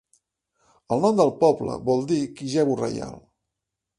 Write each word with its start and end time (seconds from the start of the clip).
El 0.95 1.03
nom 1.03 1.19
del 1.19 1.33
poble 1.43 1.77
vol 1.89 2.01
dir 2.13 2.19
"Kijewo 2.39 2.81
reial". 2.83 3.15